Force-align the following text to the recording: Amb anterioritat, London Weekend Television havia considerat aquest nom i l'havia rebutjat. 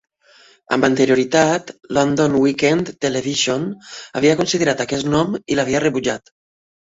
Amb 0.75 0.85
anterioritat, 0.87 1.67
London 1.97 2.37
Weekend 2.45 2.89
Television 3.05 3.67
havia 4.21 4.39
considerat 4.41 4.81
aquest 4.87 5.09
nom 5.17 5.37
i 5.53 5.59
l'havia 5.61 5.83
rebutjat. 5.85 6.35